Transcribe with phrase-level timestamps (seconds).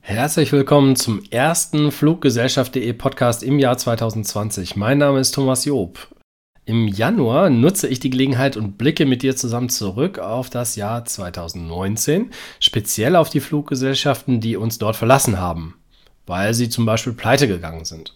[0.00, 4.76] Herzlich willkommen zum ersten Fluggesellschaft.de Podcast im Jahr 2020.
[4.76, 6.08] Mein Name ist Thomas Job.
[6.64, 11.04] Im Januar nutze ich die Gelegenheit und blicke mit dir zusammen zurück auf das Jahr
[11.04, 12.30] 2019,
[12.60, 15.74] speziell auf die Fluggesellschaften, die uns dort verlassen haben,
[16.26, 18.14] weil sie zum Beispiel pleite gegangen sind.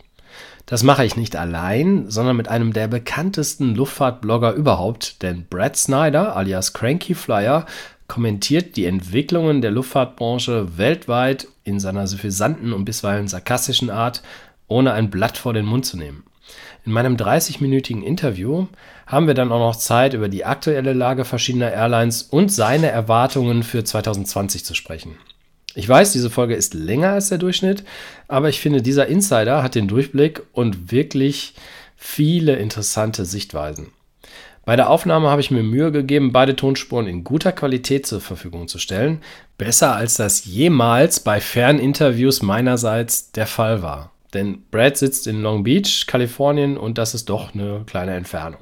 [0.67, 6.37] Das mache ich nicht allein, sondern mit einem der bekanntesten Luftfahrtblogger überhaupt, denn Brad Snyder
[6.37, 7.67] alias Cranky Flyer
[8.13, 14.23] kommentiert die Entwicklungen der Luftfahrtbranche weltweit in seiner suffisanten und bisweilen sarkastischen Art,
[14.69, 16.23] ohne ein Blatt vor den Mund zu nehmen.
[16.85, 18.67] In meinem 30-minütigen Interview
[19.07, 23.63] haben wir dann auch noch Zeit, über die aktuelle Lage verschiedener Airlines und seine Erwartungen
[23.63, 25.17] für 2020 zu sprechen.
[25.75, 27.83] Ich weiß, diese Folge ist länger als der Durchschnitt,
[28.29, 31.55] aber ich finde, dieser Insider hat den Durchblick und wirklich
[31.97, 33.91] viele interessante Sichtweisen.
[34.65, 38.69] Bei der Aufnahme habe ich mir Mühe gegeben, beide Tonspuren in guter Qualität zur Verfügung
[38.69, 39.21] zu stellen,
[39.59, 44.13] besser als das jemals bei Ferninterviews meinerseits der Fall war.
[44.35, 48.61] Denn Brad sitzt in Long Beach, Kalifornien und das ist doch eine kleine Entfernung.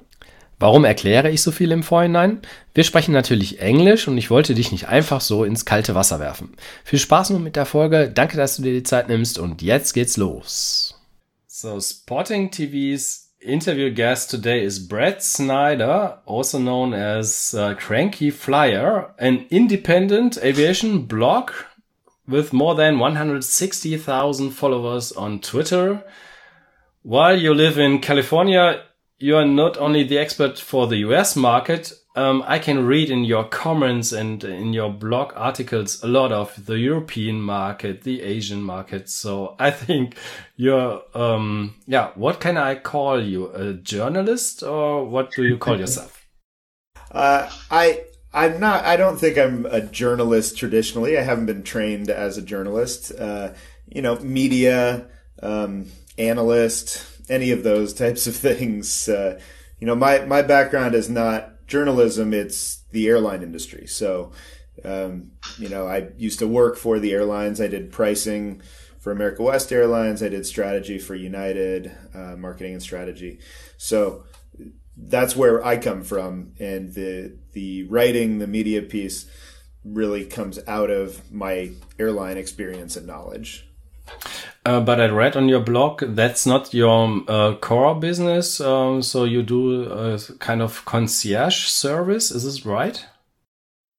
[0.59, 2.41] Warum erkläre ich so viel im Vorhinein?
[2.75, 6.55] Wir sprechen natürlich Englisch und ich wollte dich nicht einfach so ins kalte Wasser werfen.
[6.85, 9.93] Viel Spaß nun mit der Folge, danke, dass du dir die Zeit nimmst und jetzt
[9.93, 10.99] geht's los.
[11.47, 19.13] So, Spotting TV's interview guest today is Brad Snyder, also known as uh, Cranky Flier,
[19.19, 21.51] an independent aviation blog
[22.29, 26.05] with more than 160,000 followers on Twitter.
[27.03, 28.85] While you live in California,
[29.19, 31.93] you are not only the expert for the US market.
[32.17, 36.67] Um, I can read in your comments and in your blog articles a lot of
[36.67, 39.09] the European market, the Asian market.
[39.09, 40.17] So I think
[40.57, 43.53] you're, um, yeah, what can I call you?
[43.53, 46.17] A journalist or what do you call yourself?
[47.13, 51.19] Uh, I, I'm not, I don't think I'm a journalist traditionally.
[51.19, 53.11] I haven't been trained as a journalist.
[53.11, 53.55] Uh,
[53.89, 55.09] you know, media,
[55.43, 55.87] um,
[56.19, 59.09] analyst, any of those types of things.
[59.09, 59.41] Uh,
[59.81, 63.87] you know, my, my background is not journalism, it's the airline industry.
[63.87, 64.33] So,
[64.85, 67.61] um, you know, I used to work for the airlines.
[67.61, 68.61] I did pricing
[68.99, 70.23] for America West Airlines.
[70.23, 73.39] I did strategy for United, uh, marketing and strategy.
[73.79, 74.25] So
[74.97, 76.53] that's where I come from.
[76.59, 79.27] And the, the writing, the media piece
[79.85, 83.67] really comes out of my airline experience and knowledge.
[84.71, 88.61] Uh, but I read on your blog that's not your uh, core business.
[88.61, 92.31] Um, so you do a kind of concierge service.
[92.31, 93.05] Is this right?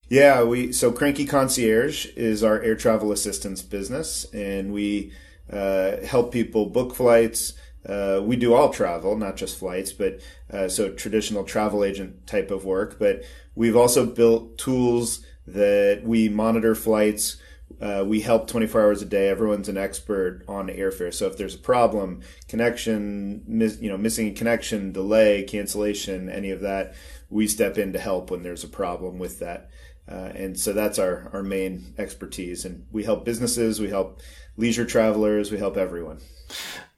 [0.07, 5.11] Yeah, we so Cranky Concierge is our air travel assistance business, and we
[5.51, 7.51] uh, help people book flights.
[7.85, 10.21] Uh, we do all travel, not just flights, but
[10.53, 12.97] uh, so traditional travel agent type of work.
[12.97, 13.23] But
[13.55, 17.41] we've also built tools that we monitor flights
[17.81, 19.27] uh, we help 24 hours a day.
[19.27, 21.13] Everyone's an expert on airfare.
[21.13, 23.43] So if there's a problem, connection,
[23.81, 26.93] you know, missing a connection, delay, cancellation, any of that,
[27.29, 29.69] we step in to help when there's a problem with that.
[30.07, 32.65] Uh, and so that's our, our main expertise.
[32.65, 34.21] And we help businesses, we help
[34.57, 36.19] leisure travelers, we help everyone.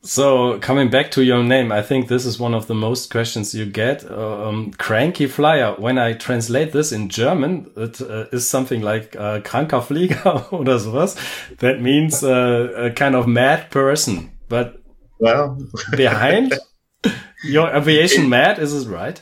[0.06, 3.56] So coming back to your name, I think this is one of the most questions
[3.56, 4.09] you get.
[4.12, 5.75] Um, cranky Flier.
[5.78, 10.78] When I translate this in German, it uh, is something like uh, kranker Flieger oder
[10.78, 11.16] sowas.
[11.59, 14.31] That means uh, a kind of mad person.
[14.50, 14.75] But
[15.19, 15.58] well,
[15.96, 16.53] behind
[17.46, 19.22] your aviation mad, is this right?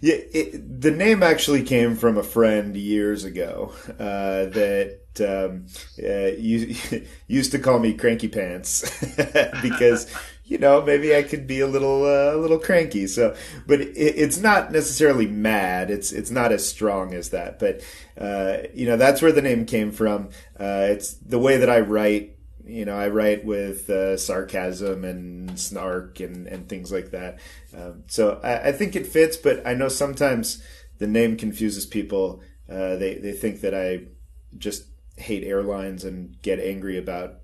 [0.00, 5.66] Yeah, it, the name actually came from a friend years ago uh, that um,
[6.02, 6.76] uh, you,
[7.26, 8.88] used to call me Cranky Pants
[9.62, 10.12] because
[10.44, 13.06] you know maybe I could be a little uh, a little cranky.
[13.06, 13.36] So,
[13.66, 15.90] but it, it's not necessarily mad.
[15.90, 17.58] It's it's not as strong as that.
[17.58, 17.82] But
[18.18, 20.30] uh, you know that's where the name came from.
[20.58, 25.58] Uh, it's the way that I write you know, I write with uh, sarcasm and
[25.58, 27.38] snark and, and things like that.
[27.74, 30.62] Um, so I, I, think it fits, but I know sometimes
[30.98, 32.42] the name confuses people.
[32.68, 34.08] Uh, they, they think that I
[34.58, 34.84] just
[35.18, 37.34] hate airlines and get angry about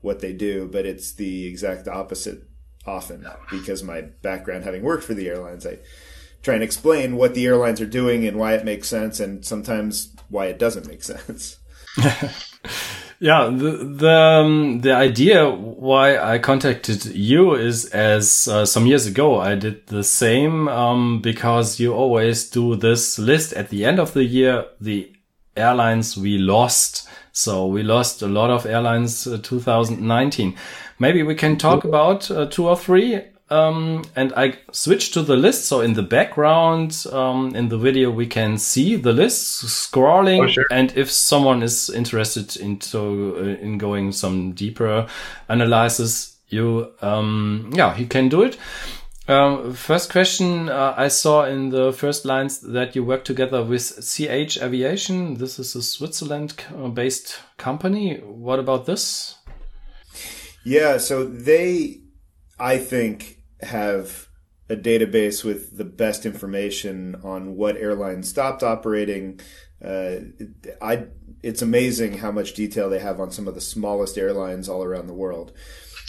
[0.00, 2.44] what they do, but it's the exact opposite
[2.86, 5.78] often because my background having worked for the airlines, I
[6.42, 10.14] try and explain what the airlines are doing and why it makes sense and sometimes
[10.28, 11.58] why it doesn't make sense.
[13.20, 19.06] Yeah, the the, um, the idea why I contacted you is as uh, some years
[19.06, 23.98] ago I did the same um, because you always do this list at the end
[23.98, 25.12] of the year the
[25.58, 27.08] airlines we lost.
[27.32, 30.56] So we lost a lot of airlines uh, 2019.
[30.98, 35.36] Maybe we can talk about uh, two or three um, and I switched to the
[35.36, 35.66] list.
[35.66, 40.44] So in the background, um, in the video, we can see the list scrolling.
[40.44, 40.66] Oh, sure.
[40.70, 45.06] And if someone is interested into uh, in going some deeper
[45.48, 48.58] analysis, you um, yeah, he can do it.
[49.28, 54.00] Um, first question uh, I saw in the first lines that you work together with
[54.00, 55.34] CH Aviation.
[55.34, 56.54] This is a Switzerland
[56.94, 58.20] based company.
[58.20, 59.36] What about this?
[60.64, 62.00] Yeah, so they,
[62.58, 64.28] I think, have
[64.70, 69.40] a database with the best information on what airlines stopped operating.
[69.84, 70.20] Uh,
[70.80, 71.06] I,
[71.42, 75.06] it's amazing how much detail they have on some of the smallest airlines all around
[75.06, 75.52] the world.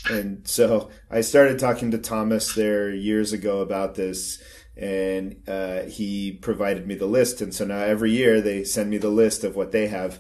[0.08, 4.42] And so I started talking to Thomas there years ago about this,
[4.78, 7.42] and uh, he provided me the list.
[7.42, 10.20] And so now every year they send me the list of what they have.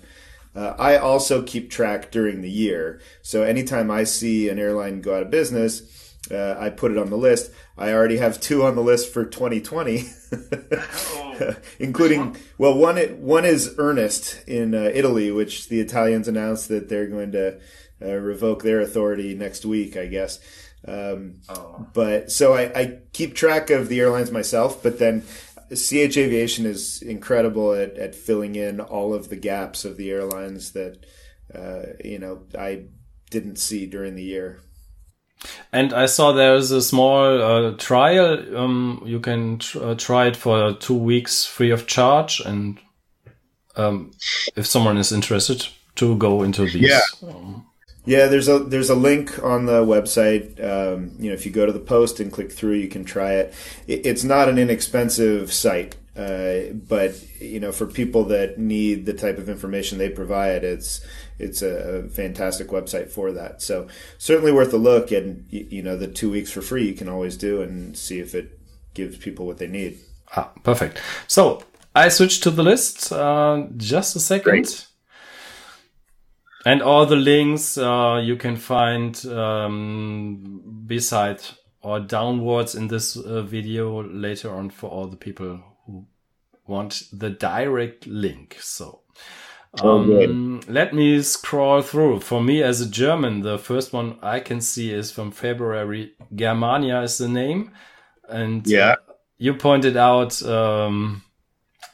[0.55, 2.99] Uh, I also keep track during the year.
[3.21, 7.09] So anytime I see an airline go out of business, uh, I put it on
[7.09, 7.51] the list.
[7.77, 10.03] I already have two on the list for 2020,
[11.79, 17.07] including well, one one is Ernest in uh, Italy, which the Italians announced that they're
[17.07, 17.59] going to
[18.01, 20.39] uh, revoke their authority next week, I guess.
[20.87, 21.87] Um, oh.
[21.93, 25.23] But so I, I, keep track of the airlines myself, but then
[25.73, 30.71] CH Aviation is incredible at, at filling in all of the gaps of the airlines
[30.71, 31.05] that
[31.53, 32.85] uh, you know I
[33.29, 34.61] didn't see during the year.
[35.71, 38.57] And I saw there's a small uh, trial.
[38.57, 42.79] Um, you can tr uh, try it for two weeks free of charge, and
[43.75, 44.11] um,
[44.55, 46.89] if someone is interested to go into these.
[46.89, 46.99] Yeah.
[47.21, 47.68] Um,
[48.09, 50.57] yeah, there's a there's a link on the website.
[50.59, 53.33] Um, you know, if you go to the post and click through, you can try
[53.33, 53.53] it.
[53.85, 59.13] it it's not an inexpensive site, uh, but you know, for people that need the
[59.13, 61.05] type of information they provide, it's
[61.37, 63.61] it's a fantastic website for that.
[63.61, 65.11] So certainly worth a look.
[65.11, 68.33] And you know, the two weeks for free you can always do and see if
[68.33, 68.59] it
[68.95, 69.99] gives people what they need.
[70.35, 70.99] Ah, perfect.
[71.27, 71.61] So
[71.93, 73.11] I switched to the list.
[73.11, 74.49] Uh, just a second.
[74.49, 74.88] Great.
[76.65, 81.41] And all the links uh, you can find um, beside
[81.81, 86.05] or downwards in this uh, video later on for all the people who
[86.67, 88.57] want the direct link.
[88.59, 89.01] So
[89.81, 92.21] um, let me scroll through.
[92.21, 96.13] For me as a German, the first one I can see is from February.
[96.33, 97.71] Germania is the name.
[98.27, 98.95] And yeah.
[99.37, 101.23] You pointed out um,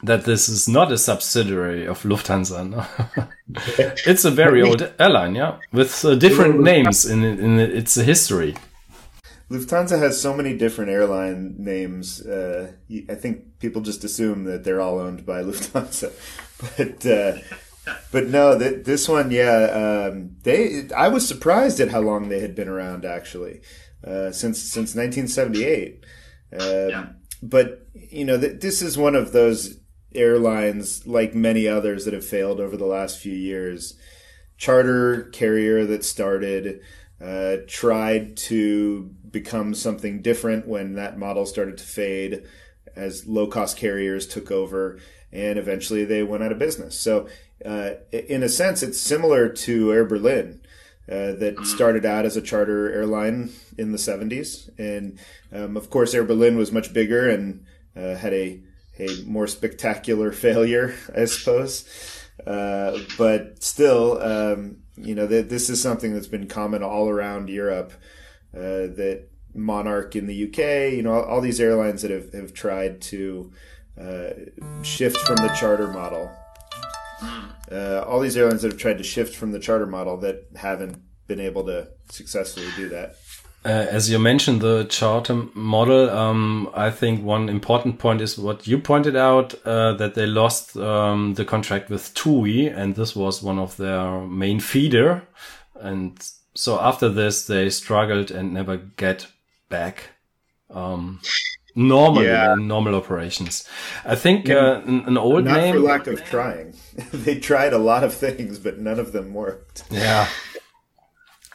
[0.05, 2.69] that this is not a subsidiary of Lufthansa.
[2.69, 2.85] No?
[4.05, 8.55] it's a very old airline, yeah, with uh, different names in, in its history.
[9.49, 12.25] Lufthansa has so many different airline names.
[12.25, 12.71] Uh,
[13.09, 16.11] I think people just assume that they're all owned by Lufthansa,
[16.77, 17.37] but uh,
[18.11, 20.89] but no, th- this one, yeah, um, they.
[20.95, 23.61] I was surprised at how long they had been around, actually,
[24.03, 26.03] uh, since since 1978.
[26.53, 26.59] Um,
[26.89, 27.05] yeah.
[27.43, 29.77] But you know, th- this is one of those
[30.15, 33.97] airlines, like many others that have failed over the last few years,
[34.57, 36.81] charter carrier that started,
[37.21, 42.43] uh, tried to become something different when that model started to fade
[42.95, 44.99] as low cost carriers took over
[45.31, 46.97] and eventually they went out of business.
[46.97, 47.27] So,
[47.63, 50.61] uh, in a sense, it's similar to Air Berlin.
[51.07, 51.63] Uh, that mm-hmm.
[51.65, 54.71] started out as a charter airline in the 70s.
[54.79, 55.19] And
[55.53, 57.63] um, of course, Air Berlin was much bigger and
[57.95, 58.59] uh, had a
[58.99, 61.87] a more spectacular failure, I suppose.
[62.45, 67.49] Uh, but still, um, you know, th- this is something that's been common all around
[67.49, 67.93] Europe.
[68.53, 72.53] Uh, that Monarch in the UK, you know, all, all these airlines that have, have
[72.53, 73.51] tried to
[73.99, 74.29] uh,
[74.81, 76.31] shift from the charter model.
[77.71, 81.01] Uh, all these airlines that have tried to shift from the charter model that haven't
[81.27, 83.15] been able to successfully do that.
[83.65, 88.67] Uh, as you mentioned the charter model, um, I think one important point is what
[88.67, 93.41] you pointed out uh, that they lost um, the contract with TUI, and this was
[93.41, 95.23] one of their main feeder.
[95.81, 96.15] And
[96.53, 99.25] so after this, they struggled and never get
[99.67, 100.09] back
[100.69, 101.21] um,
[101.75, 102.55] normal yeah.
[102.55, 103.67] normal operations.
[104.05, 105.75] I think uh, an, an, old Not name.
[105.75, 106.75] for lack of trying.
[107.11, 109.83] they tried a lot of things, but none of them worked.
[109.89, 110.27] Yeah.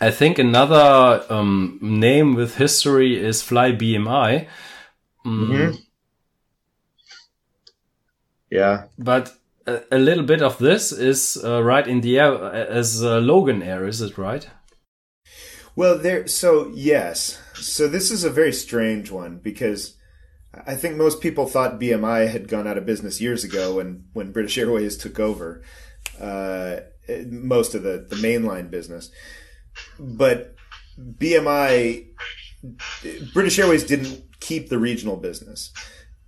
[0.01, 4.49] I think another um, name with history is Fly BMI.
[5.27, 5.49] Mm.
[5.49, 5.77] Mm-hmm.
[8.51, 8.85] Yeah.
[8.99, 9.35] But
[9.67, 13.87] a, a, little bit of this is uh, right in the air as uh, Loganair,
[13.87, 14.49] is it right?
[15.77, 16.27] Well, there.
[16.27, 17.41] So yes.
[17.55, 19.99] So this is a very strange one because
[20.67, 24.33] I think most people thought BMI had gone out of business years ago when when
[24.33, 25.63] British Airways took over
[26.19, 26.77] uh,
[27.27, 29.11] most of the the mainline business
[29.99, 30.55] but
[30.99, 32.07] BMI
[33.33, 35.73] British Airways didn't keep the regional business,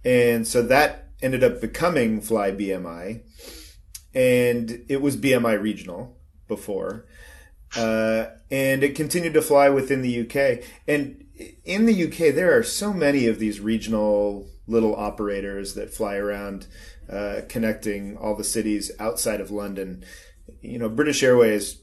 [0.04, 3.22] and so that ended up becoming Fly BMI,
[4.14, 6.16] and it was BMI regional
[6.48, 7.06] before,
[7.76, 10.64] uh, and it continued to fly within the UK.
[10.86, 11.24] And
[11.64, 16.66] in the UK, there are so many of these regional little operators that fly around,
[17.10, 20.04] uh, connecting all the cities outside of London.
[20.60, 21.81] You know, British Airways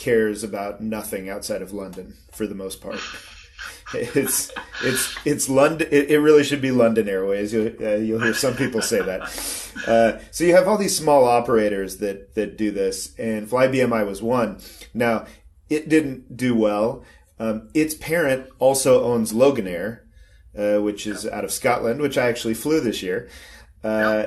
[0.00, 2.98] cares about nothing outside of London for the most part.
[3.92, 4.52] It's
[4.84, 5.88] it's it's London.
[5.90, 7.52] It, it really should be London Airways.
[7.52, 9.22] You'll, uh, you'll hear some people say that.
[9.86, 14.22] Uh, so you have all these small operators that that do this, and FlyBMI was
[14.22, 14.60] one.
[14.94, 15.26] Now
[15.68, 17.04] it didn't do well.
[17.40, 20.02] Um, its parent also owns Loganair,
[20.56, 23.28] uh, which is out of Scotland, which I actually flew this year,
[23.82, 24.26] uh,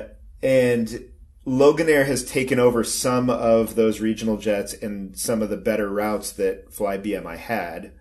[1.46, 6.32] Loganair has taken over some of those regional jets and some of the better routes
[6.32, 7.92] that FlyBMI had.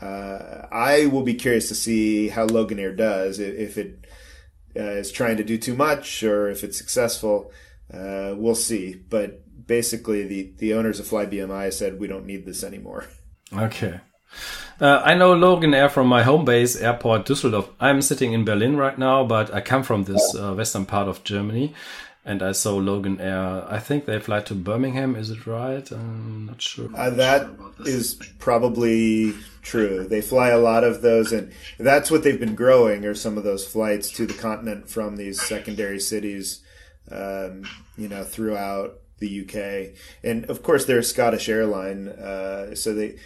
[0.00, 4.06] Uh, I will be curious to see how Loganair does if it
[4.76, 7.50] uh, is trying to do too much or if it's successful.
[7.92, 8.94] Uh, we'll see.
[8.94, 13.06] But basically, the the owners of FlyBMI said we don't need this anymore.
[13.52, 14.00] Okay.
[14.80, 17.68] Uh, I know Loganair from my home base, airport Düsseldorf.
[17.78, 21.22] I'm sitting in Berlin right now, but I come from this uh, western part of
[21.22, 21.72] Germany
[22.26, 23.70] and I saw Loganair.
[23.70, 25.14] I think they fly to Birmingham.
[25.14, 25.88] Is it right?
[25.92, 26.90] I'm not sure.
[26.94, 30.06] Uh, that sure is probably true.
[30.08, 33.04] They fly a lot of those, and that's what they've been growing.
[33.04, 36.62] Are some of those flights to the continent from these secondary cities,
[37.12, 37.64] um,
[37.96, 43.18] you know, throughout the UK, and of course they're a Scottish airline, uh, so they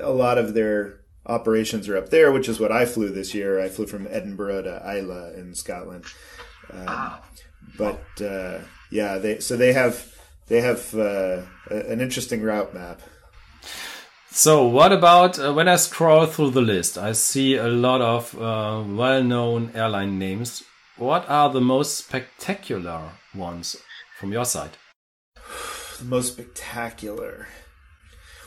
[0.00, 3.58] a lot of their operations are up there, which is what I flew this year.
[3.58, 6.04] I flew from Edinburgh to Islay in Scotland.
[6.70, 7.14] Um,
[7.76, 10.12] but uh, yeah, they so they have
[10.46, 13.00] they have uh, an interesting route map.
[14.30, 16.98] So, what about uh, when I scroll through the list?
[16.98, 20.62] I see a lot of uh, well known airline names.
[20.96, 23.76] What are the most spectacular ones
[24.18, 24.76] from your side?
[25.98, 27.48] the most spectacular.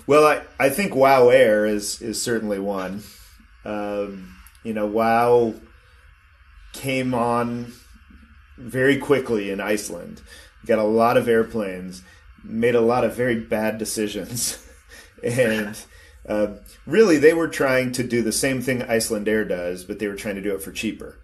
[0.06, 3.04] Well, I, I think WoW Air is, is certainly one.
[3.66, 5.56] Um, you know, WoW
[6.74, 7.74] came on
[8.58, 10.22] very quickly in Iceland,
[10.66, 12.04] got a lot of airplanes,
[12.44, 14.66] made a lot of very bad decisions,
[15.24, 15.78] and
[16.28, 16.48] uh,
[16.86, 20.36] really they were trying to do the same thing Icelandair does, but they were trying
[20.36, 21.18] to do it for cheaper.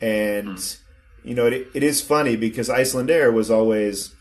[0.00, 0.58] And
[1.24, 4.14] you know, it, it is funny because Icelandair was always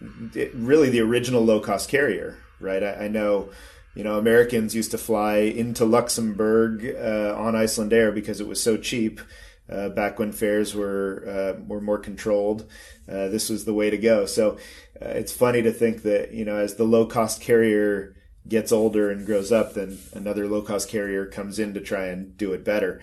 [0.00, 2.82] really the original low cost carrier, right?
[2.82, 3.50] I, I, know.
[3.94, 8.76] You know, Americans used to fly into Luxembourg uh, on Icelandair because it was so
[8.76, 9.20] cheap,
[9.68, 12.68] uh, back when fares were uh, were more controlled.
[13.08, 14.26] Uh, this was the way to go.
[14.26, 14.58] So
[15.00, 18.14] uh, it's funny to think that you know as the low cost carrier
[18.46, 22.36] gets older and grows up, then another low cost carrier comes in to try and
[22.36, 23.00] do it better.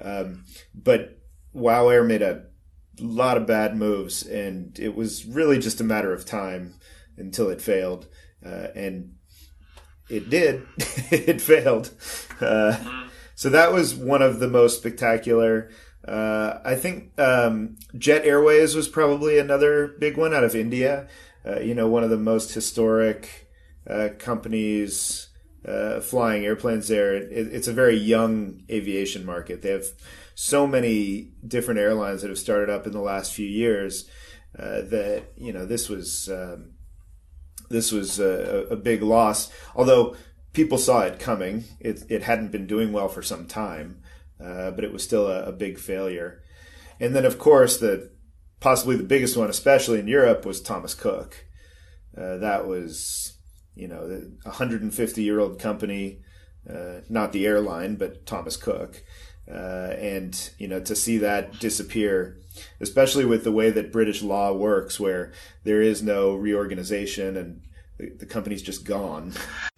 [0.00, 0.44] Um,
[0.74, 1.18] but
[1.52, 2.44] WoW Air made a
[3.00, 6.74] lot of bad moves, and it was really just a matter of time
[7.16, 8.06] until it failed,
[8.44, 9.14] uh, and
[10.08, 10.66] it did.
[10.78, 11.90] it failed.
[12.40, 13.08] Uh, mm-hmm.
[13.34, 15.70] so that was one of the most spectacular.
[16.06, 21.08] Uh, I think um, Jet Airways was probably another big one out of India.
[21.46, 23.48] Uh, you know, one of the most historic
[23.88, 25.28] uh, companies
[25.66, 27.14] uh, flying airplanes there.
[27.14, 29.62] It, it's a very young aviation market.
[29.62, 29.86] They have
[30.34, 34.08] so many different airlines that have started up in the last few years
[34.58, 36.72] uh, that you know this was um,
[37.70, 39.50] this was a, a big loss.
[39.74, 40.16] Although
[40.52, 44.02] people saw it coming, it, it hadn't been doing well for some time
[44.44, 46.42] uh, but it was still a, a, big failure.
[47.00, 48.10] And then, of course, the
[48.60, 51.46] possibly the biggest one, especially in Europe, was Thomas Cook.
[52.16, 53.38] Uh, that was,
[53.74, 54.02] you know,
[54.44, 56.20] a 150 year old company,
[56.68, 59.02] uh, not the airline, but Thomas Cook.
[59.46, 62.38] Uh, and you know to see that disappear,
[62.80, 65.32] especially with the way that British law works, where
[65.64, 67.60] there is no reorganization and
[67.98, 69.32] the, the company's just gone.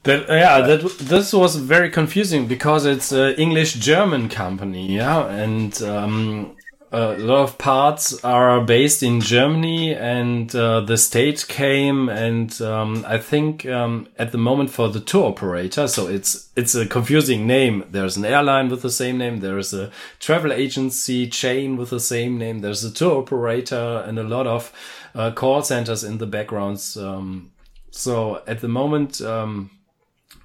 [0.05, 5.83] That yeah, that this was very confusing because it's an English German company, yeah, and
[5.83, 6.57] um,
[6.93, 13.05] a lot of parts are based in Germany, and uh, the state came, and um,
[13.07, 17.47] I think um, at the moment for the tour operator, so it's it's a confusing
[17.47, 17.85] name.
[17.91, 19.41] There's an airline with the same name.
[19.41, 22.61] There's a travel agency chain with the same name.
[22.61, 24.73] There's a tour operator and a lot of
[25.15, 26.97] uh, call centers in the backgrounds.
[26.97, 27.51] Um,
[27.97, 29.71] so at the moment, um,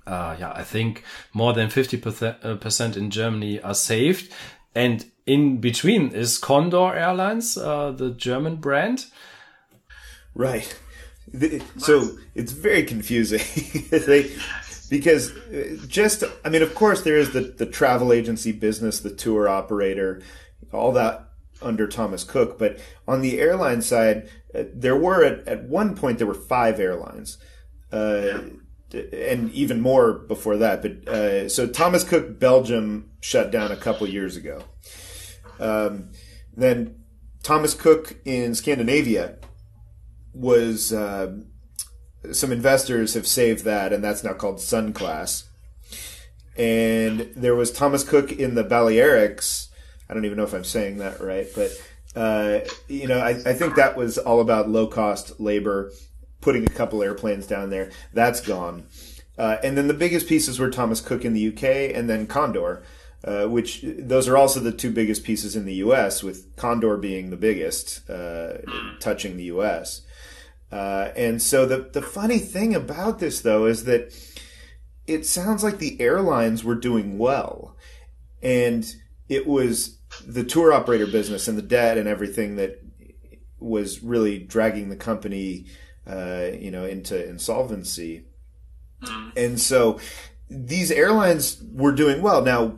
[0.07, 1.03] uh, yeah, I think
[1.33, 4.31] more than 50% uh, in Germany are saved.
[4.73, 9.05] And in between is Condor Airlines, uh, the German brand.
[10.33, 10.73] Right.
[11.77, 13.41] So it's very confusing.
[13.89, 14.31] they
[14.89, 19.13] because uh, just I mean, of course, there is the the travel agency business, the
[19.13, 20.21] tour operator,
[20.73, 21.29] all that
[21.61, 22.59] under Thomas Cook.
[22.59, 27.37] But on the airline side, there were at, at one point there were five airlines.
[27.91, 28.39] Uh,
[28.93, 30.81] and even more before that.
[30.81, 34.63] But uh, so Thomas Cook Belgium shut down a couple years ago.
[35.59, 36.09] Um,
[36.55, 37.03] then
[37.43, 39.37] Thomas Cook in Scandinavia
[40.33, 41.37] was uh,
[42.31, 45.49] some investors have saved that, and that's now called Sun Class.
[46.57, 49.67] And there was Thomas Cook in the Balearics.
[50.09, 51.71] I don't even know if I'm saying that right, but
[52.15, 55.91] uh, you know, I, I think that was all about low cost labor,
[56.41, 57.91] putting a couple airplanes down there.
[58.13, 58.85] That's gone.
[59.37, 62.83] Uh, and then the biggest pieces were Thomas Cook in the UK, and then Condor.
[63.23, 67.29] Uh, which those are also the two biggest pieces in the U.S., with Condor being
[67.29, 68.53] the biggest, uh,
[68.99, 70.01] touching the U.S.
[70.71, 74.11] Uh, and so the the funny thing about this though is that
[75.05, 77.75] it sounds like the airlines were doing well,
[78.41, 78.95] and
[79.29, 82.83] it was the tour operator business and the debt and everything that
[83.59, 85.65] was really dragging the company,
[86.07, 88.25] uh, you know, into insolvency.
[89.35, 89.99] And so
[90.49, 92.41] these airlines were doing well.
[92.41, 92.77] Now,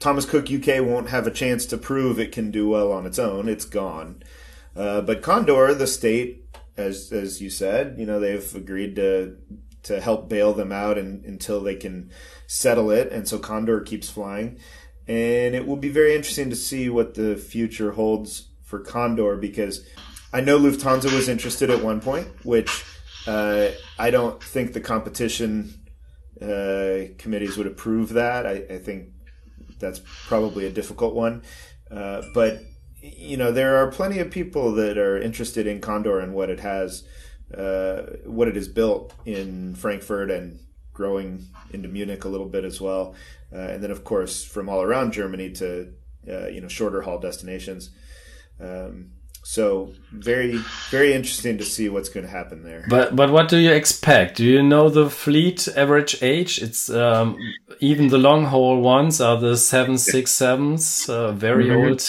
[0.00, 3.18] Thomas Cook UK won't have a chance to prove it can do well on its
[3.18, 3.48] own.
[3.48, 4.22] It's gone.
[4.76, 6.44] Uh, but Condor, the state,
[6.76, 9.36] as as you said, you know they've agreed to
[9.84, 12.10] to help bail them out and, until they can
[12.46, 14.58] settle it, and so Condor keeps flying.
[15.08, 19.86] And it will be very interesting to see what the future holds for Condor because
[20.32, 22.84] I know Lufthansa was interested at one point, which
[23.26, 25.80] uh, I don't think the competition
[26.42, 28.46] uh, committees would approve that.
[28.46, 29.08] I, I think
[29.78, 31.42] that's probably a difficult one.
[31.90, 32.60] Uh, but
[33.00, 36.60] you know, there are plenty of people that are interested in Condor and what it
[36.60, 37.04] has,
[37.56, 40.60] uh, what it has built in Frankfurt and
[40.98, 43.14] growing into Munich a little bit as well,
[43.54, 45.92] uh, and then of course from all around Germany to
[46.28, 47.90] uh, you know shorter haul destinations.
[48.60, 49.12] Um,
[49.44, 50.56] so very
[50.90, 52.84] very interesting to see what's going to happen there.
[52.90, 54.36] But but what do you expect?
[54.36, 56.60] Do you know the fleet average age?
[56.60, 57.38] It's um,
[57.80, 61.88] even the long haul ones are the seven six sevens, uh, very mm -hmm.
[61.88, 62.02] old,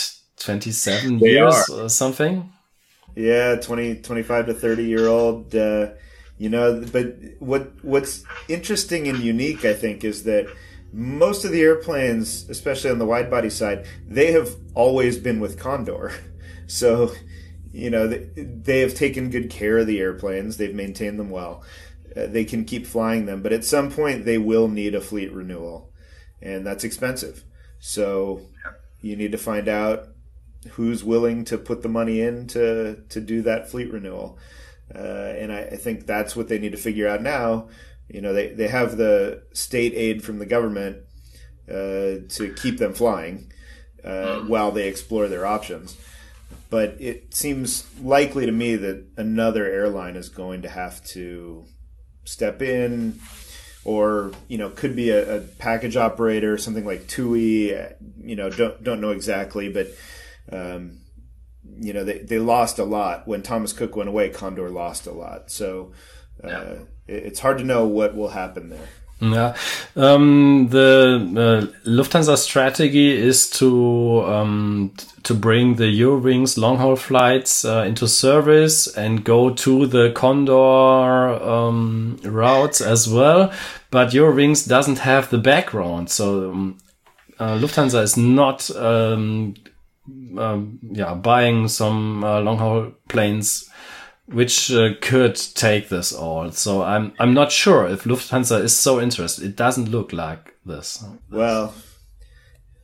[0.45, 1.83] twenty seven years are.
[1.83, 2.51] or something.
[3.15, 5.55] Yeah, 20, 25 to thirty year old.
[5.55, 5.85] Uh,
[6.39, 10.47] you know, but what what's interesting and unique, I think, is that
[10.91, 15.59] most of the airplanes, especially on the wide body side, they have always been with
[15.59, 16.11] Condor.
[16.71, 17.11] So
[17.73, 20.57] you know, they, they have taken good care of the airplanes.
[20.57, 21.63] They've maintained them well.
[22.15, 25.33] Uh, they can keep flying them, but at some point they will need a fleet
[25.33, 25.91] renewal,
[26.43, 27.43] and that's expensive.
[27.79, 28.41] So
[29.01, 30.09] you need to find out
[30.71, 34.37] who's willing to put the money in to to do that fleet renewal.
[34.93, 37.69] Uh, and I, I, think that's what they need to figure out now.
[38.07, 41.03] You know, they, they have the state aid from the government
[41.69, 43.51] uh, to keep them flying
[44.03, 44.47] uh, mm-hmm.
[44.47, 45.95] while they explore their options
[46.69, 51.65] but it seems likely to me that another airline is going to have to
[52.25, 53.19] step in
[53.83, 57.75] or you know could be a, a package operator something like TUI
[58.21, 59.87] you know don't don't know exactly but
[60.51, 60.99] um,
[61.77, 63.27] you know they, they lost a lot.
[63.27, 65.51] When Thomas Cook went away Condor lost a lot.
[65.51, 65.91] So
[66.43, 66.61] uh, yeah.
[66.61, 68.87] it, it's hard to know what will happen there.
[69.21, 69.55] Yeah,
[69.97, 77.65] um, the uh, Lufthansa strategy is to um, to bring the Eurowings long haul flights
[77.65, 83.51] uh, into service and go to the Condor um, routes as well.
[83.91, 86.77] But Eurowings doesn't have the background, so um,
[87.39, 88.69] uh, Lufthansa is not
[90.37, 93.69] um, yeah buying some uh, long haul planes
[94.31, 96.51] which uh, could take this all.
[96.51, 99.43] So I'm I'm not sure if Lufthansa is so interested.
[99.43, 101.03] It doesn't look like this.
[101.31, 101.73] Well,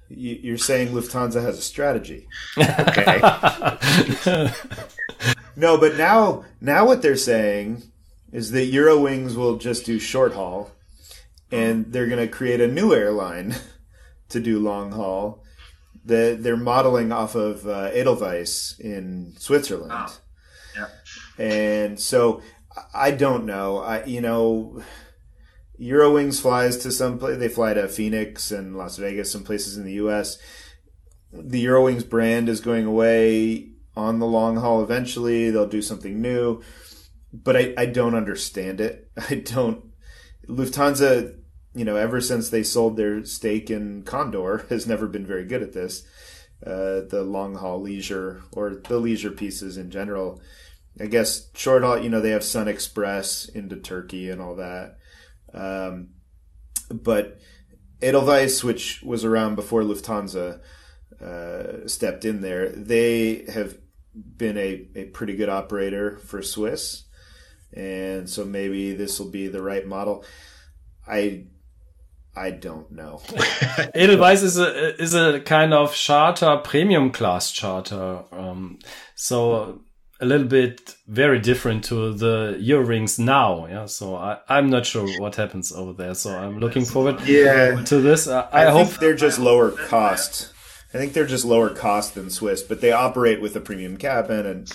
[0.09, 2.27] you're saying Lufthansa has a strategy.
[2.57, 3.19] Okay.
[5.55, 7.83] no, but now now what they're saying
[8.31, 10.71] is that Eurowings will just do short haul,
[11.51, 13.55] and they're going to create a new airline
[14.29, 15.43] to do long haul.
[16.05, 19.91] That they're modeling off of uh, Edelweiss in Switzerland.
[19.93, 20.19] Oh.
[21.37, 22.41] And so
[22.93, 23.79] I don't know.
[23.79, 24.83] I you know
[25.79, 27.37] Eurowings flies to some place.
[27.37, 30.37] They fly to Phoenix and Las Vegas, some places in the U.S.
[31.31, 34.83] The Eurowings brand is going away on the long haul.
[34.83, 36.61] Eventually, they'll do something new,
[37.33, 39.11] but I, I don't understand it.
[39.29, 39.83] I don't.
[40.47, 41.37] Lufthansa,
[41.75, 45.61] you know, ever since they sold their stake in Condor, has never been very good
[45.61, 46.07] at this.
[46.65, 50.41] Uh, the long haul leisure or the leisure pieces in general.
[50.99, 54.97] I guess short haul, you know, they have Sun Express into Turkey and all that.
[55.53, 56.11] Um,
[56.89, 57.39] but
[58.01, 60.61] Edelweiss, which was around before Lufthansa
[61.21, 63.77] uh, stepped in there, they have
[64.15, 67.03] been a, a pretty good operator for Swiss.
[67.73, 70.23] And so maybe this will be the right model.
[71.05, 71.47] I
[72.35, 73.21] I don't know.
[73.95, 78.23] Edelweiss is a is a kind of charter, premium class charter.
[78.31, 78.79] Um,
[79.15, 79.81] so
[80.19, 83.67] a little bit very different to the Eurowings now.
[83.67, 86.13] Yeah, so I, I'm not sure what happens over there.
[86.13, 87.81] So I'm looking forward yeah.
[87.83, 88.27] to this.
[88.27, 90.53] I, I, I hope they're just lower cost.
[90.93, 94.45] I think they're just lower cost than Swiss, but they operate with a premium cabin,
[94.45, 94.71] and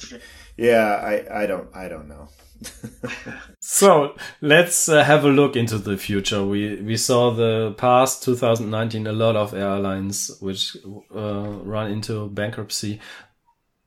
[0.56, 2.28] yeah, I, I don't I don't know.
[3.60, 6.44] so let's uh, have a look into the future.
[6.44, 10.76] We we saw the past 2019 a lot of airlines which
[11.14, 13.00] uh, run into bankruptcy.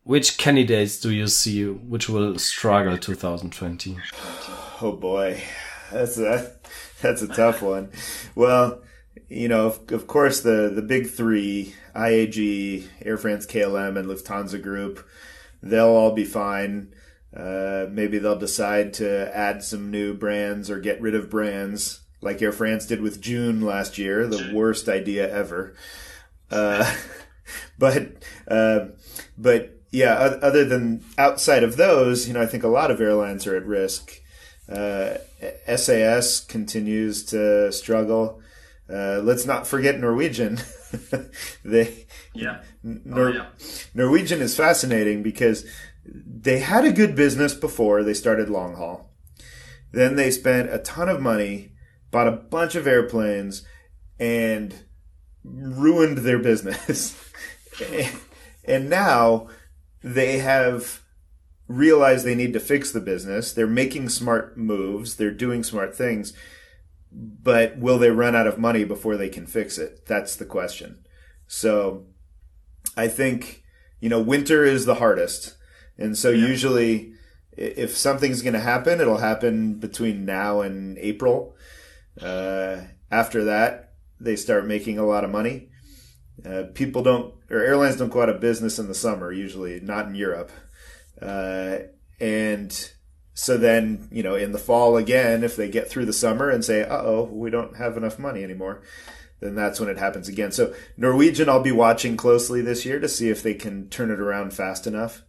[0.04, 3.98] Which candidates do you see which will struggle 2020?
[4.82, 5.42] Oh boy,
[5.92, 6.52] that's a
[7.02, 7.92] that's a tough one.
[8.36, 8.82] Well,
[9.30, 14.62] you know, of, of course, the the big three: IAG, Air France, KLM, and Lufthansa
[14.62, 15.08] Group.
[15.62, 16.94] They'll all be fine.
[17.36, 22.42] Uh, maybe they'll decide to add some new brands or get rid of brands, like
[22.42, 24.28] Air France did with June last year.
[24.28, 25.76] The worst idea ever.
[26.52, 26.94] Uh,
[27.80, 28.88] but uh,
[29.38, 33.48] but yeah, other than outside of those, you know, I think a lot of airlines
[33.48, 34.20] are at risk.
[34.68, 38.42] SAS uh, continues to struggle.
[38.90, 40.60] Uh, let's not forget Norwegian.
[41.66, 42.62] they yeah.
[42.84, 43.46] Nor- oh, yeah.
[43.94, 45.66] Norwegian is fascinating because
[46.06, 49.12] they had a good business before they started long haul.
[49.92, 51.74] Then they spent a ton of money,
[52.12, 53.64] bought a bunch of airplanes,
[54.20, 54.74] and
[55.44, 57.32] ruined their business.
[58.66, 59.48] and now
[60.02, 61.02] they have
[61.68, 63.54] realized they need to fix the business.
[63.54, 66.34] They're making smart moves, they're doing smart things
[67.14, 70.06] but will they run out of money before they can fix it?
[70.06, 71.06] That's the question.
[71.48, 72.06] So
[72.98, 73.64] I think,
[74.00, 75.56] you know, winter is the hardest.
[75.98, 76.48] And so yeah.
[76.48, 77.14] usually
[77.58, 81.56] if something's going to happen, it'll happen between now and April.
[82.20, 85.70] Uh, after that, they start making a lot of money.
[86.44, 90.08] Uh, people don't, or airlines don't go out of business in the summer, usually, not
[90.08, 90.52] in Europe.
[91.22, 91.78] Uh,
[92.20, 92.92] and
[93.34, 96.66] so then, you know, in the fall again, if they get through the summer and
[96.66, 98.82] say, uh oh, we don't have enough money anymore,
[99.42, 100.52] then that's when it happens again.
[100.52, 104.20] So Norwegian, I'll be watching closely this year to see if they can turn it
[104.20, 105.24] around fast enough.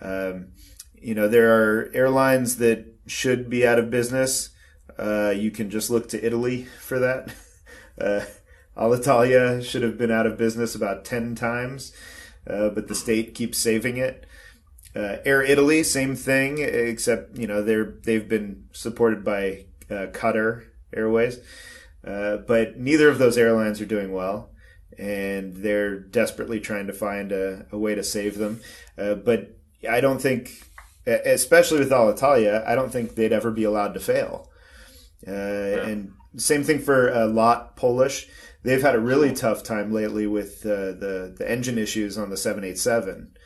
[0.00, 0.48] Um,
[0.94, 4.50] you know, there are airlines that should be out of business.
[4.98, 7.34] Uh, you can just look to Italy for that.
[8.00, 8.24] Uh,
[8.76, 11.92] Alitalia should have been out of business about 10 times,
[12.46, 14.24] uh, but the state keeps saving it.
[14.94, 20.64] Uh, Air Italy, same thing, except you know they're they've been supported by uh, Qatar
[20.94, 21.40] Airways,
[22.06, 24.50] uh, but neither of those airlines are doing well,
[24.96, 28.60] and they're desperately trying to find a, a way to save them.
[28.96, 29.57] Uh, but
[29.88, 30.50] I don't think,
[31.06, 34.50] especially with Alitalia, I don't think they'd ever be allowed to fail.
[35.26, 35.86] Uh, yeah.
[35.86, 38.28] And same thing for uh, LOT Polish.
[38.62, 43.36] They've had a really tough time lately with the the engine issues on the 787,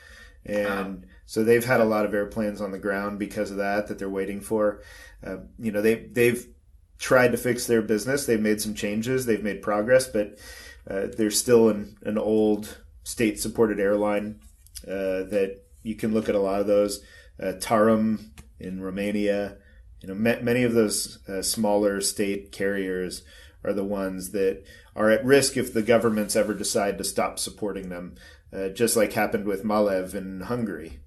[0.46, 3.98] and so they've had a lot of airplanes on the ground because of that that
[3.98, 4.82] they're waiting for.
[5.24, 6.46] Uh, you know, they they've
[6.98, 8.26] tried to fix their business.
[8.26, 9.26] They've made some changes.
[9.26, 10.38] They've made progress, but
[10.88, 14.40] uh, they're still an, an old state supported airline
[14.86, 17.02] uh, that you can look at a lot of those.
[17.40, 19.56] Uh, Tarom in Romania,
[20.00, 23.22] you know, many of those uh, smaller state carriers
[23.64, 24.64] are the ones that
[24.94, 28.16] are at risk if the governments ever decide to stop supporting them,
[28.52, 31.00] uh, just like happened with Malev in Hungary.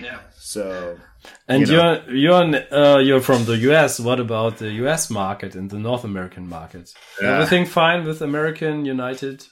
[0.00, 0.20] Yeah.
[0.34, 0.98] So.
[1.46, 4.00] And you are you're uh, you're from the U.S.
[4.00, 5.10] What about the U.S.
[5.10, 6.94] market and the North American market?
[7.20, 7.34] Yeah.
[7.34, 9.46] Everything fine with American United?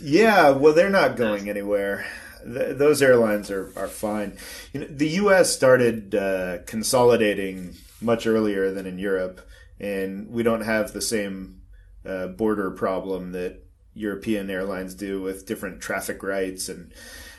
[0.00, 2.04] Yeah, well, they're not going anywhere.
[2.46, 4.36] Th those airlines are, are fine.
[4.72, 5.52] You know, the U.S.
[5.52, 9.40] started uh, consolidating much earlier than in Europe,
[9.80, 11.62] and we don't have the same
[12.04, 16.92] uh, border problem that European airlines do with different traffic rights and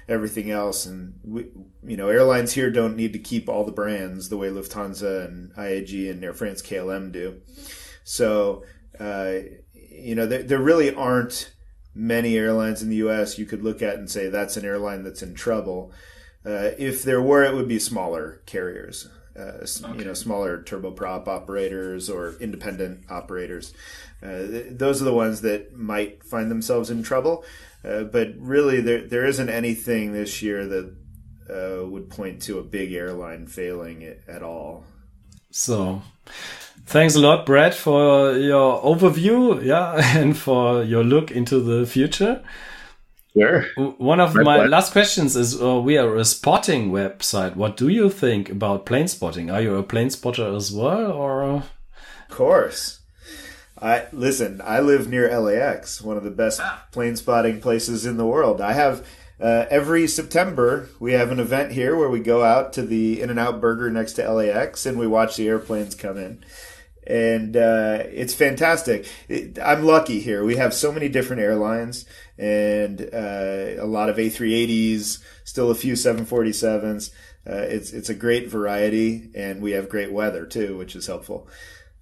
[0.09, 0.85] everything else.
[0.85, 1.45] And we,
[1.85, 5.53] you know, airlines here don't need to keep all the brands the way Lufthansa and
[5.53, 7.41] IAG and Air France KLM do.
[8.03, 8.63] So,
[8.99, 9.33] uh,
[9.73, 11.53] you know, there, there really aren't
[11.97, 13.37] many airlines in the U.S.
[13.37, 15.91] you could look at and say that's an airline that's in trouble.
[16.45, 19.09] Uh, if there were, it would be smaller carriers.
[19.37, 19.99] Uh, okay.
[19.99, 23.71] you know, smaller turboprop operators or independent operators.
[24.23, 27.43] Uh, th- those are the ones that might find themselves in trouble.
[27.83, 30.95] Uh, but really, there there isn't anything this year that
[31.49, 34.85] uh, would point to a big airline failing it at all.
[35.51, 36.01] So,
[36.87, 42.43] thanks a lot, Brad, for your overview, yeah, and for your look into the future.
[43.33, 43.65] Sure.
[43.75, 47.55] One of my, my last questions is: uh, We are a spotting website.
[47.55, 49.51] What do you think about plane spotting?
[49.51, 51.43] Are you a plane spotter as well, or?
[51.43, 51.69] Of
[52.29, 53.01] course.
[53.79, 54.59] I listen.
[54.63, 56.87] I live near LAX, one of the best ah.
[56.91, 58.59] plane spotting places in the world.
[58.59, 59.05] I have
[59.39, 63.29] uh, every September we have an event here where we go out to the In
[63.29, 66.43] and Out Burger next to LAX and we watch the airplanes come in.
[67.07, 69.07] And uh, it's fantastic.
[69.29, 70.43] It, I'm lucky here.
[70.43, 72.05] We have so many different airlines
[72.37, 77.11] and uh, a lot of A380s, still a few 747s.
[77.49, 81.47] Uh, it's it's a great variety, and we have great weather too, which is helpful.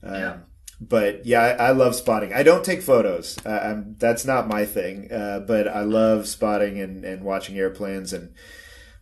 [0.02, 0.44] Um,
[0.82, 2.34] but yeah, I, I, love spotting.
[2.34, 3.38] I don't take photos.
[3.46, 5.12] Uh, that's not my thing.
[5.12, 8.34] Uh, but I love spotting and, and watching airplanes, and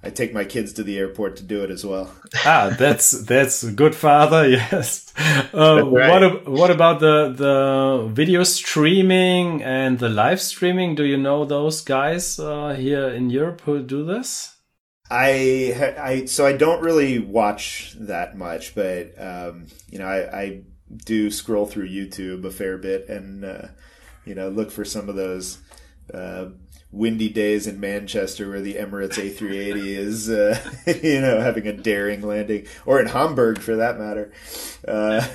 [0.05, 2.11] I take my kids to the airport to do it as well.
[2.45, 4.49] ah, that's that's a good father.
[4.53, 5.13] Yes.
[5.53, 6.09] Uh, right.
[6.09, 10.95] What what about the the video streaming and the live streaming?
[10.95, 14.57] Do you know those guys uh, here in Europe who do this?
[15.09, 20.61] I I so I don't really watch that much, but um, you know I, I
[21.05, 23.67] do scroll through YouTube a fair bit and uh,
[24.25, 25.59] you know look for some of those
[26.13, 26.47] uh,
[26.93, 30.58] windy days in Manchester where the Emirates A380 is uh,
[31.03, 34.32] you know having a daring landing, or in Hamburg for that matter.
[34.88, 35.27] Uh,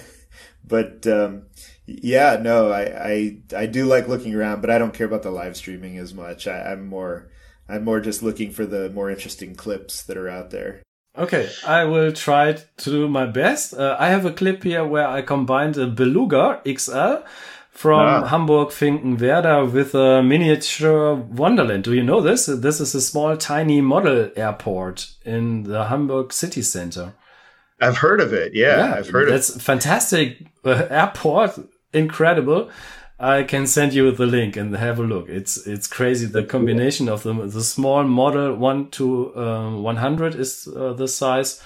[0.65, 1.47] but um,
[1.87, 5.31] yeah, no, I, I I do like looking around, but I don't care about the
[5.31, 6.47] live streaming as much.
[6.47, 7.31] I, I'm more
[7.69, 10.83] I'm more just looking for the more interesting clips that are out there.
[11.17, 13.75] Okay, I will try to do my best.
[13.75, 17.25] Uh, I have a clip here where I combined a Beluga XL
[17.79, 18.27] from ah.
[18.27, 21.85] Hamburg Finkenwerder with a miniature Wonderland.
[21.85, 22.47] Do you know this?
[22.47, 27.15] This is a small, tiny model airport in the Hamburg city center.
[27.81, 28.53] I've heard of it.
[28.53, 29.37] Yeah, yeah I've heard of it.
[29.37, 31.53] It's fantastic uh, airport.
[31.93, 32.69] Incredible.
[33.21, 35.29] I can send you the link and have a look.
[35.29, 36.27] It's it's crazy.
[36.27, 41.07] The combination of the the small model one to um, one hundred is uh, the
[41.07, 41.63] size,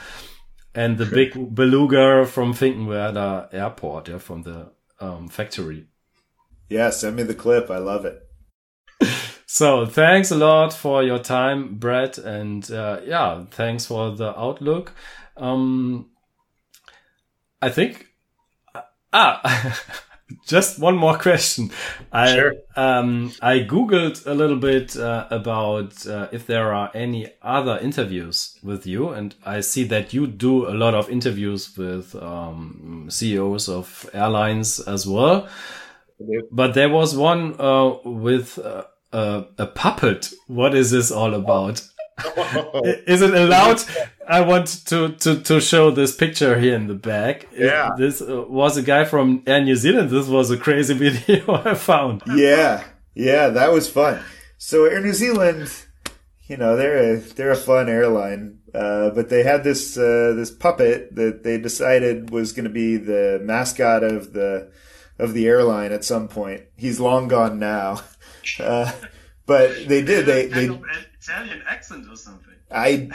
[0.74, 5.86] and the big beluga from Finkenwerder Airport, yeah, from the um, factory.
[6.72, 7.70] Yeah, send me the clip.
[7.70, 8.22] I love it.
[9.46, 14.92] so thanks a lot for your time, Brett, and uh, yeah, thanks for the outlook.
[15.36, 16.10] Um,
[17.60, 18.06] I think
[19.12, 19.80] ah.
[20.46, 21.70] just one more question.
[22.10, 22.54] I, sure.
[22.76, 28.58] Um, I googled a little bit uh, about uh, if there are any other interviews
[28.62, 33.68] with you, and I see that you do a lot of interviews with um, CEOs
[33.68, 35.48] of airlines as well.
[36.50, 40.32] But there was one uh, with uh, a puppet.
[40.46, 41.82] What is this all about?
[43.06, 43.82] is it allowed?
[44.28, 47.48] I want to, to, to show this picture here in the back.
[47.56, 47.90] Yeah.
[47.96, 50.10] This uh, was a guy from Air New Zealand.
[50.10, 52.22] This was a crazy video I found.
[52.34, 52.84] Yeah.
[53.14, 54.22] Yeah, that was fun.
[54.58, 55.70] So Air New Zealand,
[56.46, 58.60] you know, they're a, they're a fun airline.
[58.74, 62.96] Uh, but they had this, uh, this puppet that they decided was going to be
[62.96, 64.72] the mascot of the,
[65.22, 66.62] of the airline at some point.
[66.76, 68.00] He's long gone now.
[68.58, 68.90] Uh,
[69.46, 72.54] but they did, they, they, Italian accent or something.
[72.72, 73.08] I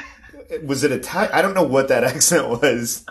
[0.63, 1.34] was it Italian?
[1.34, 3.06] I don't know what that accent was,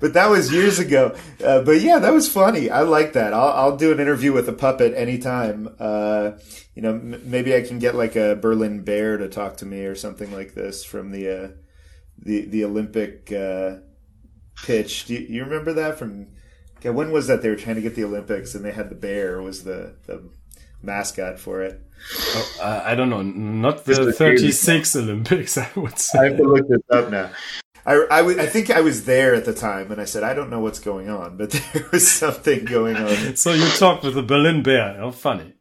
[0.00, 1.16] but that was years ago.
[1.42, 2.68] Uh, but yeah, that was funny.
[2.68, 3.32] I like that.
[3.32, 5.74] I'll, I'll do an interview with a puppet anytime.
[5.78, 6.32] Uh,
[6.74, 9.84] you know, m- maybe I can get like a Berlin bear to talk to me
[9.84, 11.48] or something like this from the uh,
[12.18, 13.76] the the Olympic uh,
[14.64, 15.06] pitch.
[15.06, 16.28] Do you, you remember that from?
[16.86, 17.42] Yeah, when was that?
[17.42, 20.22] They were trying to get the Olympics, and they had the bear was the the
[20.80, 21.82] mascot for it.
[22.14, 26.18] Oh, uh, I don't know, not the 36 Olympics, I would say.
[26.20, 27.30] I have to look this up now.
[27.84, 30.48] I, I, I think I was there at the time, and I said, I don't
[30.48, 33.34] know what's going on, but there was something going on.
[33.34, 34.96] so you talked with the Berlin bear.
[34.96, 35.54] How funny.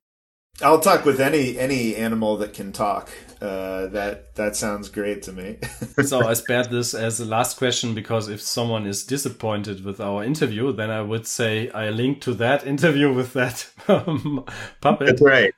[0.62, 3.10] I'll talk with any any animal that can talk.
[3.42, 5.58] Uh, that that sounds great to me.
[6.06, 10.24] so I spared this as the last question because if someone is disappointed with our
[10.24, 14.46] interview, then I would say I link to that interview with that um,
[14.82, 15.08] puppet.
[15.08, 15.54] That's right.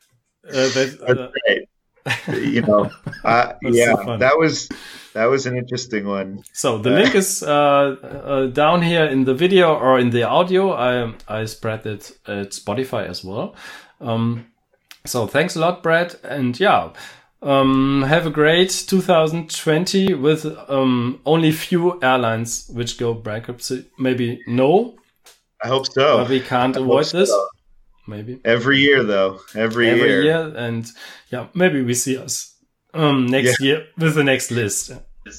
[0.47, 2.37] Uh, that, That's uh, right.
[2.37, 2.89] you know,
[3.23, 4.69] uh, yeah, so that was
[5.13, 6.43] that was an interesting one.
[6.53, 10.73] So the link is uh, uh, down here in the video or in the audio.
[10.73, 13.55] I I spread it at Spotify as well.
[14.01, 14.47] Um,
[15.07, 16.15] so thanks a lot, Brad.
[16.23, 16.91] And yeah,
[17.41, 23.85] um, have a great 2020 with um, only few airlines which go bankruptcy.
[23.97, 24.97] Maybe no.
[25.63, 26.19] I hope so.
[26.19, 27.33] But we can't I avoid this.
[28.07, 29.41] Maybe every year, though.
[29.53, 30.23] Every, every year.
[30.23, 30.89] year, and
[31.29, 32.55] yeah, maybe we see us
[32.93, 33.65] um, next yeah.
[33.65, 34.93] year with the next list.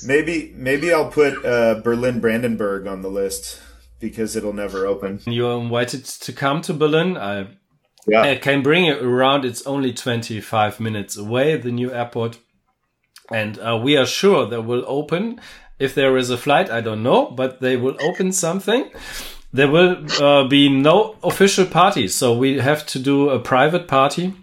[0.05, 3.59] Maybe maybe I'll put uh, Berlin Brandenburg on the list
[4.01, 5.21] because it'll never open.
[5.25, 7.17] You're invited to come to Berlin.
[7.17, 7.49] I,
[8.09, 8.23] Yeah.
[8.23, 9.45] I can bring you around.
[9.45, 12.39] It's only 25 minutes away, the new airport.
[13.31, 15.41] And uh, we are sure they will open.
[15.79, 18.91] If there is a flight, I don't know, but they will open something.
[19.53, 24.35] There will uh, be no official party, so we have to do a private party.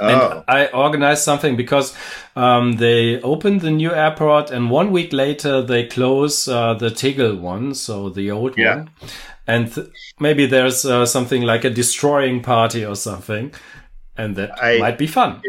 [0.00, 1.94] Oh, And I organized something because
[2.34, 7.36] um, they opened the new airport, and one week later they close uh, the Tegel
[7.36, 8.76] one, so the old Yeah.
[8.76, 8.90] one.
[9.46, 9.86] And th-
[10.20, 13.52] maybe there's uh, something like a destroying party or something,
[14.16, 15.40] and that I- might be fun.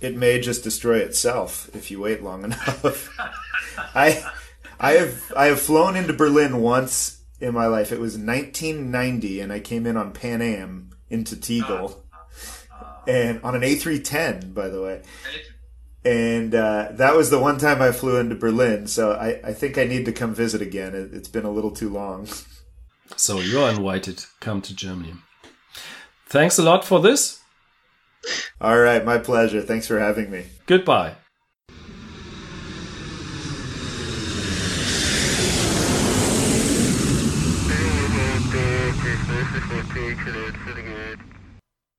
[0.00, 3.08] it may just destroy itself if you wait long enough.
[3.94, 4.22] I
[4.80, 7.92] I have I have flown into Berlin once in my life.
[7.92, 12.02] It was 1990, and I came in on Pan Am into Tegel,
[13.06, 15.02] and on an A310, by the way.
[16.04, 18.86] And uh, that was the one time I flew into Berlin.
[18.86, 20.94] So I, I think I need to come visit again.
[20.94, 22.26] It, it's been a little too long.
[23.16, 24.24] So you're invited.
[24.40, 25.14] Come to Germany.
[26.26, 27.40] Thanks a lot for this.
[28.60, 29.62] All right, my pleasure.
[29.62, 30.44] Thanks for having me.
[30.66, 31.16] Goodbye.